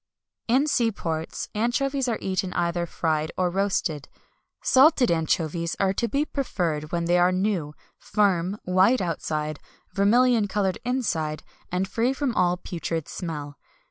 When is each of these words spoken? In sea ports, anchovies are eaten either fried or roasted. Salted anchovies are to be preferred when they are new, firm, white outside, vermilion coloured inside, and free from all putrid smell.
In 0.47 0.65
sea 0.65 0.91
ports, 0.91 1.47
anchovies 1.53 2.07
are 2.07 2.17
eaten 2.21 2.53
either 2.53 2.87
fried 2.87 3.31
or 3.37 3.51
roasted. 3.51 4.09
Salted 4.63 5.11
anchovies 5.11 5.75
are 5.79 5.93
to 5.93 6.07
be 6.07 6.25
preferred 6.25 6.91
when 6.91 7.05
they 7.05 7.19
are 7.19 7.31
new, 7.31 7.75
firm, 7.99 8.57
white 8.63 8.99
outside, 8.99 9.59
vermilion 9.93 10.47
coloured 10.47 10.79
inside, 10.83 11.43
and 11.71 11.87
free 11.87 12.13
from 12.13 12.33
all 12.33 12.57
putrid 12.57 13.07
smell. 13.07 13.59